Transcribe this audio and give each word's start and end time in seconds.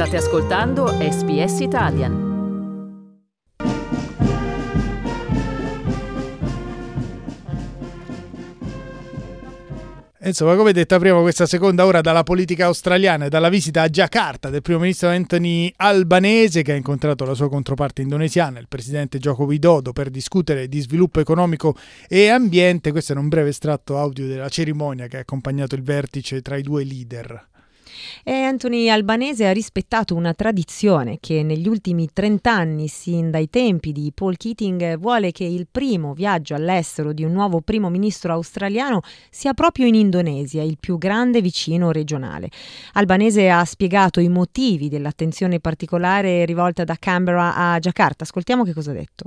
State 0.00 0.16
ascoltando 0.16 0.86
SBS 0.86 1.60
Italian. 1.60 2.28
Insomma, 10.22 10.56
come 10.56 10.72
detto, 10.72 10.94
apriamo 10.94 11.20
questa 11.20 11.44
seconda 11.44 11.84
ora 11.84 12.00
dalla 12.00 12.22
politica 12.22 12.64
australiana 12.64 13.26
e 13.26 13.28
dalla 13.28 13.50
visita 13.50 13.82
a 13.82 13.90
Giacarta 13.90 14.48
del 14.48 14.62
primo 14.62 14.78
ministro 14.78 15.10
Anthony 15.10 15.70
Albanese 15.76 16.62
che 16.62 16.72
ha 16.72 16.76
incontrato 16.76 17.26
la 17.26 17.34
sua 17.34 17.50
controparte 17.50 18.00
indonesiana, 18.00 18.58
il 18.58 18.68
presidente 18.68 19.18
Joko 19.18 19.44
Widodo, 19.44 19.92
per 19.92 20.08
discutere 20.08 20.66
di 20.66 20.80
sviluppo 20.80 21.20
economico 21.20 21.76
e 22.08 22.30
ambiente. 22.30 22.90
Questo 22.90 23.12
era 23.12 23.20
un 23.20 23.28
breve 23.28 23.50
estratto 23.50 23.98
audio 23.98 24.26
della 24.26 24.48
cerimonia 24.48 25.08
che 25.08 25.18
ha 25.18 25.20
accompagnato 25.20 25.74
il 25.74 25.82
vertice 25.82 26.40
tra 26.40 26.56
i 26.56 26.62
due 26.62 26.84
leader. 26.84 27.48
E 28.24 28.32
Anthony 28.32 28.88
Albanese 28.88 29.46
ha 29.46 29.52
rispettato 29.52 30.14
una 30.14 30.34
tradizione 30.34 31.18
che 31.20 31.42
negli 31.42 31.68
ultimi 31.68 32.08
30 32.12 32.50
anni, 32.52 32.88
sin 32.88 33.30
dai 33.30 33.48
tempi 33.48 33.92
di 33.92 34.12
Paul 34.14 34.36
Keating, 34.36 34.98
vuole 34.98 35.32
che 35.32 35.44
il 35.44 35.66
primo 35.70 36.14
viaggio 36.14 36.54
all'estero 36.54 37.12
di 37.12 37.24
un 37.24 37.32
nuovo 37.32 37.60
primo 37.60 37.88
ministro 37.90 38.32
australiano 38.32 39.00
sia 39.30 39.54
proprio 39.54 39.86
in 39.86 39.94
Indonesia, 39.94 40.62
il 40.62 40.78
più 40.78 40.98
grande 40.98 41.40
vicino 41.40 41.90
regionale. 41.90 42.50
Albanese 42.94 43.50
ha 43.50 43.64
spiegato 43.64 44.20
i 44.20 44.28
motivi 44.28 44.88
dell'attenzione 44.88 45.60
particolare 45.60 46.44
rivolta 46.44 46.84
da 46.84 46.96
Canberra 46.98 47.54
a 47.54 47.78
Jakarta. 47.78 48.24
Ascoltiamo 48.24 48.64
che 48.64 48.72
cosa 48.72 48.90
ha 48.90 48.94
detto. 48.94 49.24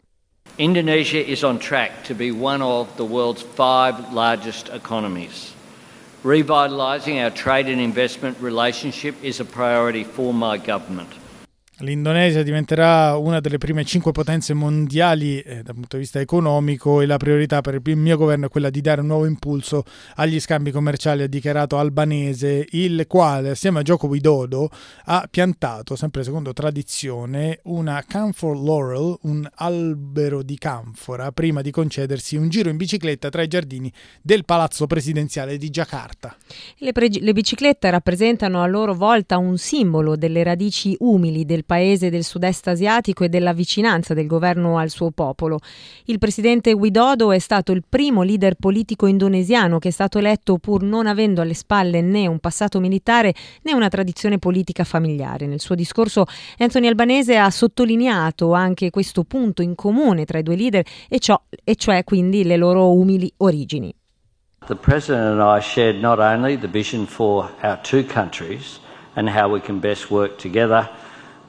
Indonesia 0.57 1.19
is 1.19 1.41
on 1.41 1.57
track 1.57 2.03
to 2.03 2.13
be 2.13 2.29
one 2.29 2.61
of 2.61 2.95
the 2.95 3.03
world's 3.03 3.41
five 3.41 4.13
largest 4.13 4.69
economies. 4.71 5.52
Revitalising 6.23 7.21
our 7.21 7.31
trade 7.31 7.67
and 7.67 7.81
investment 7.81 8.39
relationship 8.39 9.21
is 9.21 9.41
a 9.41 9.45
priority 9.45 10.05
for 10.05 10.33
my 10.33 10.57
government. 10.57 11.09
L'Indonesia 11.79 12.43
diventerà 12.43 13.17
una 13.17 13.39
delle 13.39 13.57
prime 13.57 13.83
cinque 13.83 14.11
potenze 14.11 14.53
mondiali 14.53 15.39
eh, 15.39 15.63
dal 15.63 15.73
punto 15.73 15.95
di 15.95 16.03
vista 16.03 16.19
economico 16.19 17.01
e 17.01 17.07
la 17.07 17.17
priorità 17.17 17.61
per 17.61 17.81
il 17.83 17.97
mio 17.97 18.15
governo 18.15 18.45
è 18.45 18.49
quella 18.49 18.69
di 18.69 18.79
dare 18.79 19.01
un 19.01 19.07
nuovo 19.07 19.25
impulso 19.25 19.83
agli 20.15 20.39
scambi 20.39 20.69
commerciali, 20.69 21.23
ha 21.23 21.27
dichiarato 21.27 21.79
Albanese, 21.79 22.67
il 22.71 23.05
quale 23.07 23.49
assieme 23.49 23.79
a 23.79 23.81
Joko 23.81 24.05
Widodo 24.05 24.69
ha 25.05 25.27
piantato, 25.29 25.95
sempre 25.95 26.23
secondo 26.23 26.53
tradizione, 26.53 27.59
una 27.63 28.03
camphor 28.07 28.55
laurel, 28.55 29.17
un 29.23 29.49
albero 29.55 30.43
di 30.43 30.59
canfora, 30.59 31.31
prima 31.31 31.61
di 31.61 31.71
concedersi 31.71 32.35
un 32.35 32.49
giro 32.49 32.69
in 32.69 32.77
bicicletta 32.77 33.29
tra 33.29 33.41
i 33.41 33.47
giardini 33.47 33.91
del 34.21 34.45
palazzo 34.45 34.85
presidenziale 34.85 35.57
di 35.57 35.71
Giacarta. 35.71 36.37
Le, 36.77 36.91
pre- 36.91 37.09
le 37.09 37.33
biciclette 37.33 37.89
rappresentano 37.89 38.61
a 38.61 38.67
loro 38.67 38.93
volta 38.93 39.39
un 39.39 39.57
simbolo 39.57 40.15
delle 40.15 40.43
radici 40.43 40.95
umili 40.99 41.45
del 41.45 41.61
paese 41.63 42.09
del 42.09 42.23
sud-est 42.23 42.67
asiatico 42.67 43.23
e 43.23 43.29
della 43.29 43.53
vicinanza 43.53 44.13
del 44.13 44.27
governo 44.27 44.77
al 44.77 44.89
suo 44.89 45.11
popolo. 45.11 45.59
Il 46.05 46.19
presidente 46.19 46.71
Widodo 46.71 47.31
è 47.31 47.39
stato 47.39 47.71
il 47.71 47.83
primo 47.87 48.21
leader 48.21 48.55
politico 48.55 49.05
indonesiano 49.07 49.79
che 49.79 49.89
è 49.89 49.91
stato 49.91 50.17
eletto 50.17 50.57
pur 50.57 50.83
non 50.83 51.07
avendo 51.07 51.41
alle 51.41 51.53
spalle 51.53 52.01
né 52.01 52.27
un 52.27 52.39
passato 52.39 52.79
militare 52.79 53.33
né 53.63 53.73
una 53.73 53.89
tradizione 53.89 54.39
politica 54.39 54.83
familiare. 54.83 55.45
Nel 55.45 55.59
suo 55.59 55.75
discorso 55.75 56.25
Anthony 56.57 56.87
Albanese 56.87 57.37
ha 57.37 57.49
sottolineato 57.49 58.53
anche 58.53 58.89
questo 58.89 59.23
punto 59.23 59.61
in 59.61 59.75
comune 59.75 60.25
tra 60.25 60.37
i 60.37 60.43
due 60.43 60.55
leader 60.55 60.85
e, 61.09 61.19
ciò, 61.19 61.41
e 61.63 61.75
cioè 61.75 62.03
quindi 62.03 62.43
le 62.43 62.57
loro 62.57 62.91
umili 62.91 63.31
origini. 63.37 63.93
The 64.65 64.75
President 64.75 65.37
and 65.37 65.41
I 65.41 65.59
shared 65.59 65.99
not 65.99 66.19
only 66.19 66.57
the 66.57 66.69
vision 66.69 67.05
for 67.05 67.51
our 67.63 67.77
two 67.81 68.05
countries 68.05 68.79
and 69.15 69.27
how 69.27 69.49
we 69.49 69.59
can 69.59 69.79
best 69.79 70.09
work 70.09 70.37
together, 70.37 70.89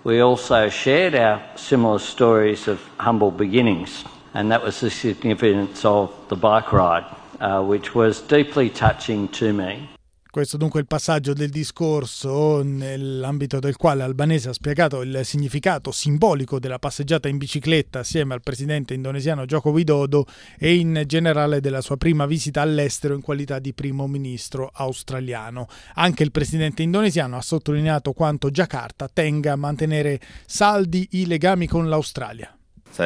We 0.04 0.20
also 0.20 0.68
shared 0.68 1.14
our 1.14 1.42
similar 1.56 1.98
stories 1.98 2.68
of 2.68 2.78
humble 2.98 3.30
beginnings, 3.30 4.04
and 4.34 4.52
that 4.52 4.62
was 4.62 4.80
the 4.80 4.90
significance 4.90 5.82
of 5.82 6.14
the 6.28 6.36
bike 6.36 6.74
ride, 6.74 7.06
uh, 7.40 7.62
which 7.62 7.94
was 7.94 8.20
deeply 8.20 8.68
touching 8.68 9.28
to 9.28 9.54
me. 9.54 9.88
Questo 10.34 10.56
dunque 10.56 10.80
è 10.80 10.82
il 10.82 10.88
passaggio 10.88 11.32
del 11.32 11.48
discorso 11.48 12.60
nell'ambito 12.64 13.60
del 13.60 13.76
quale 13.76 14.02
Albanese 14.02 14.48
ha 14.48 14.52
spiegato 14.52 15.02
il 15.02 15.20
significato 15.22 15.92
simbolico 15.92 16.58
della 16.58 16.80
passeggiata 16.80 17.28
in 17.28 17.38
bicicletta 17.38 18.00
assieme 18.00 18.34
al 18.34 18.42
presidente 18.42 18.94
indonesiano 18.94 19.44
Joko 19.44 19.70
Widodo 19.70 20.26
e 20.58 20.74
in 20.74 21.04
generale 21.06 21.60
della 21.60 21.80
sua 21.80 21.96
prima 21.96 22.26
visita 22.26 22.62
all'estero 22.62 23.14
in 23.14 23.20
qualità 23.20 23.60
di 23.60 23.74
primo 23.74 24.08
ministro 24.08 24.72
australiano. 24.74 25.68
Anche 25.94 26.24
il 26.24 26.32
presidente 26.32 26.82
indonesiano 26.82 27.36
ha 27.36 27.40
sottolineato 27.40 28.12
quanto 28.12 28.50
Jakarta 28.50 29.06
tenga 29.06 29.52
a 29.52 29.56
mantenere 29.56 30.18
saldi 30.46 31.06
i 31.12 31.26
legami 31.26 31.68
con 31.68 31.88
l'Australia. 31.88 32.52
I 32.98 33.02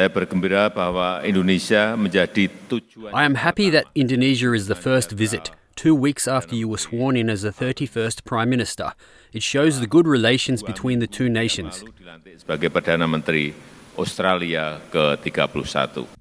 am 3.13 3.35
happy 3.35 3.71
that 3.71 3.85
Indonesia 3.93 4.55
is 4.55 4.65
the 4.65 4.75
first 4.75 5.13
visit 5.13 5.57
two 5.79 5.95
weeks 5.95 6.27
after 6.27 6.57
you 6.57 6.67
were 6.67 6.77
sworn 6.77 7.17
in 7.17 7.31
as 7.31 7.43
the 7.43 7.53
31st 7.53 8.25
Prime 8.25 8.51
Minister. 8.51 8.95
It 9.33 9.45
shows 9.45 9.79
the 9.79 9.87
good 9.87 10.09
relations 10.09 10.61
between 10.61 10.99
the 10.99 11.07
two 11.07 11.29
nations. 11.29 11.85
Sebagai 12.37 12.69
Perdana 12.75 13.07
Menteri 13.07 13.55
Australia 13.97 14.83
ke-31. 14.91 16.18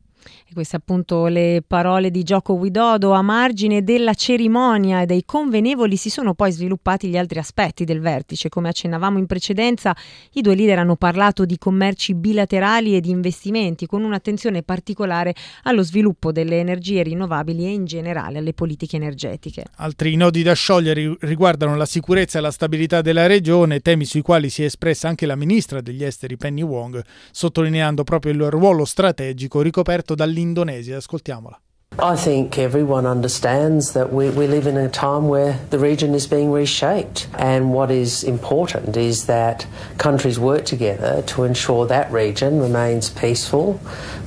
E 0.49 0.53
queste 0.53 0.77
appunto 0.77 1.25
le 1.25 1.61
parole 1.67 2.09
di 2.09 2.23
Gioco 2.23 2.53
Widodo 2.53 3.11
a 3.11 3.21
margine 3.21 3.83
della 3.83 4.13
cerimonia 4.13 5.01
e 5.01 5.05
dei 5.05 5.25
convenevoli 5.25 5.97
si 5.97 6.09
sono 6.09 6.35
poi 6.35 6.53
sviluppati 6.53 7.09
gli 7.09 7.17
altri 7.17 7.39
aspetti 7.39 7.83
del 7.83 7.99
vertice. 7.99 8.47
Come 8.47 8.69
accennavamo 8.69 9.17
in 9.17 9.25
precedenza, 9.25 9.93
i 10.35 10.41
due 10.41 10.55
leader 10.55 10.79
hanno 10.79 10.95
parlato 10.95 11.43
di 11.43 11.57
commerci 11.57 12.15
bilaterali 12.15 12.95
e 12.95 13.01
di 13.01 13.09
investimenti 13.09 13.87
con 13.87 14.05
un'attenzione 14.05 14.63
particolare 14.63 15.35
allo 15.63 15.83
sviluppo 15.83 16.31
delle 16.31 16.59
energie 16.59 17.03
rinnovabili 17.03 17.65
e 17.65 17.71
in 17.71 17.83
generale 17.83 18.37
alle 18.37 18.53
politiche 18.53 18.95
energetiche. 18.95 19.65
Altri 19.75 20.15
nodi 20.15 20.43
da 20.43 20.53
sciogliere 20.53 21.17
riguardano 21.19 21.75
la 21.75 21.85
sicurezza 21.85 22.37
e 22.37 22.41
la 22.41 22.51
stabilità 22.51 23.01
della 23.01 23.27
regione, 23.27 23.81
temi 23.81 24.05
sui 24.05 24.21
quali 24.21 24.49
si 24.49 24.61
è 24.61 24.65
espressa 24.67 25.09
anche 25.09 25.25
la 25.25 25.35
ministra 25.35 25.81
degli 25.81 26.05
esteri 26.05 26.37
Penny 26.37 26.61
Wong, 26.61 27.03
sottolineando 27.31 28.05
proprio 28.05 28.31
il 28.31 28.49
ruolo 28.49 28.85
strategico 28.85 29.59
ricoperto 29.59 30.15
dal 30.15 30.35
dall'Indonesia. 30.37 30.97
Ascoltiamola. 30.97 31.57
I 31.99 32.15
think 32.15 32.59
everyone 32.59 33.07
understands 33.07 33.93
that 33.93 34.13
we, 34.13 34.29
we 34.29 34.45
live 34.45 34.67
in 34.67 34.77
a 34.77 34.87
time 34.87 35.29
where 35.29 35.59
the 35.71 35.79
region 35.79 36.13
is 36.13 36.27
being 36.27 36.51
reshaped. 36.51 37.27
And 37.39 37.73
what 37.73 37.89
is 37.89 38.23
important 38.23 38.95
is 38.95 39.25
that 39.25 39.65
countries 39.97 40.37
work 40.37 40.65
together 40.65 41.23
to 41.23 41.43
ensure 41.43 41.87
that 41.87 42.11
region 42.11 42.59
remains 42.59 43.09
peaceful, 43.09 43.79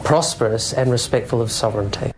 prosperous, 0.03 0.73
and 0.73 0.91
respectful 0.91 1.41
of 1.41 1.53
sovereignty. 1.53 2.13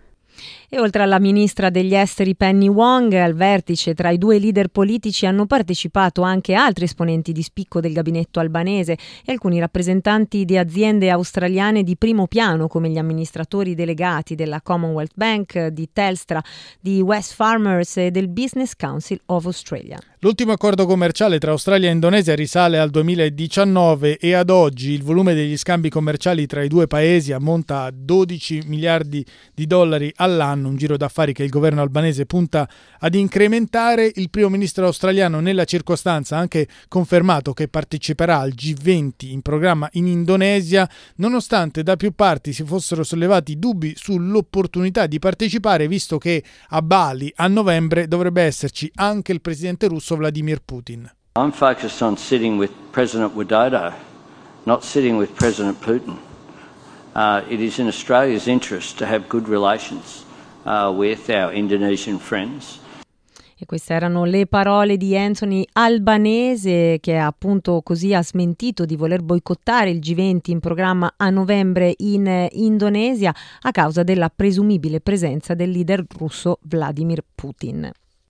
E 0.74 0.80
oltre 0.80 1.02
alla 1.02 1.18
ministra 1.18 1.68
degli 1.68 1.94
esteri 1.94 2.34
Penny 2.34 2.66
Wong, 2.66 3.12
al 3.12 3.34
vertice 3.34 3.92
tra 3.92 4.08
i 4.08 4.16
due 4.16 4.38
leader 4.38 4.68
politici 4.68 5.26
hanno 5.26 5.44
partecipato 5.44 6.22
anche 6.22 6.54
altri 6.54 6.84
esponenti 6.84 7.32
di 7.32 7.42
spicco 7.42 7.78
del 7.78 7.92
gabinetto 7.92 8.40
albanese 8.40 8.96
e 9.22 9.32
alcuni 9.32 9.60
rappresentanti 9.60 10.46
di 10.46 10.56
aziende 10.56 11.10
australiane 11.10 11.82
di 11.82 11.94
primo 11.98 12.26
piano 12.26 12.68
come 12.68 12.88
gli 12.88 12.96
amministratori 12.96 13.74
delegati 13.74 14.34
della 14.34 14.62
Commonwealth 14.62 15.12
Bank, 15.14 15.66
di 15.66 15.90
Telstra, 15.92 16.42
di 16.80 17.02
West 17.02 17.34
Farmers 17.34 17.98
e 17.98 18.10
del 18.10 18.28
Business 18.28 18.74
Council 18.74 19.20
of 19.26 19.44
Australia. 19.44 19.98
L'ultimo 20.24 20.52
accordo 20.52 20.86
commerciale 20.86 21.40
tra 21.40 21.50
Australia 21.50 21.88
e 21.88 21.92
Indonesia 21.92 22.36
risale 22.36 22.78
al 22.78 22.90
2019 22.90 24.18
e 24.18 24.34
ad 24.34 24.50
oggi 24.50 24.92
il 24.92 25.02
volume 25.02 25.34
degli 25.34 25.56
scambi 25.56 25.90
commerciali 25.90 26.46
tra 26.46 26.62
i 26.62 26.68
due 26.68 26.86
paesi 26.86 27.32
ammonta 27.32 27.82
a 27.82 27.90
12 27.92 28.62
miliardi 28.66 29.26
di 29.52 29.66
dollari 29.66 30.12
all'anno, 30.14 30.61
un 30.64 30.76
giro 30.76 30.96
d'affari 30.96 31.32
che 31.32 31.42
il 31.42 31.50
governo 31.50 31.82
albanese 31.82 32.26
punta 32.26 32.68
ad 32.98 33.14
incrementare. 33.14 34.10
Il 34.14 34.30
primo 34.30 34.48
ministro 34.48 34.86
australiano 34.86 35.40
nella 35.40 35.64
circostanza 35.64 36.36
ha 36.36 36.40
anche 36.40 36.68
confermato 36.88 37.52
che 37.52 37.68
parteciperà 37.68 38.38
al 38.38 38.52
G20 38.56 39.30
in 39.30 39.42
programma 39.42 39.88
in 39.92 40.06
Indonesia, 40.06 40.88
nonostante 41.16 41.82
da 41.82 41.96
più 41.96 42.12
parti 42.14 42.52
si 42.52 42.64
fossero 42.64 43.02
sollevati 43.02 43.58
dubbi 43.58 43.94
sull'opportunità 43.96 45.06
di 45.06 45.18
partecipare, 45.18 45.88
visto 45.88 46.18
che 46.18 46.42
a 46.68 46.82
Bali 46.82 47.32
a 47.36 47.48
novembre 47.48 48.08
dovrebbe 48.08 48.42
esserci 48.42 48.90
anche 48.94 49.32
il 49.32 49.40
presidente 49.40 49.86
russo 49.88 50.16
Vladimir 50.16 50.60
Putin. 50.64 51.10
I'm 51.34 51.52
focused 51.52 52.02
on 52.02 52.16
sitting 52.16 52.58
with 52.58 52.70
President 52.90 53.34
Widodo, 53.34 53.92
not 54.64 54.84
sitting 54.84 55.16
with 55.16 55.32
President 55.32 55.78
Putin. 55.80 56.18
Uh, 57.14 57.42
it 57.48 57.60
is 57.60 57.78
in 57.78 57.86
Australia's 57.86 58.46
interest 58.46 58.98
to 58.98 59.06
have 59.06 59.28
good 59.28 59.48
relations 59.48 60.24
uh, 60.64 60.92
with 60.94 61.28
our 61.28 61.52
Indonesian 61.54 62.18
friends. 62.18 62.80
E 63.62 63.64
queste 63.64 63.94
erano 63.94 64.24
le 64.24 64.48
parole 64.48 64.96
di 64.96 65.16
Anthony 65.16 65.64
Albanese 65.74 66.98
che 67.00 67.16
appunto 67.16 67.80
così 67.82 68.12
ha 68.12 68.20
smentito 68.20 68.84
di 68.84 68.96
voler 68.96 69.22
boicottare 69.22 69.88
il 69.88 70.00
G20 70.00 70.50
in 70.50 70.58
programma 70.58 71.14
a 71.16 71.30
novembre 71.30 71.94
in 71.98 72.48
Indonesia 72.54 73.32
a 73.60 73.70
causa 73.70 74.02
della 74.02 74.32
presumibile 74.34 75.00
presenza 75.00 75.54
del 75.54 75.70
leader 75.70 76.04
russo 76.18 76.58
Vladimir 76.62 77.22
Putin. 77.36 77.88